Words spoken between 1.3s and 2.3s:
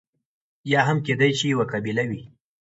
شي یوه قبیله وي.